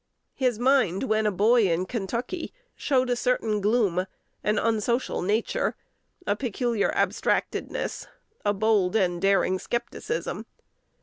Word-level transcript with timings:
His 0.33 0.57
mind, 0.57 1.03
when 1.03 1.27
a 1.27 1.31
boy 1.31 1.69
in 1.71 1.85
Kentucky, 1.85 2.51
showed 2.75 3.11
a 3.11 3.15
certain 3.15 3.61
gloom, 3.61 4.07
an 4.43 4.57
unsocial 4.57 5.21
nature, 5.21 5.75
a 6.25 6.35
peculiar 6.35 6.91
abstractedness, 6.95 8.07
a 8.43 8.51
bold 8.51 8.95
and 8.95 9.21
daring 9.21 9.59
scepticism. 9.59 10.47